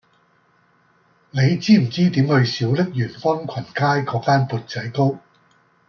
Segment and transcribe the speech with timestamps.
[1.29, 5.19] 你知唔知點去小瀝源安群街嗰間缽仔糕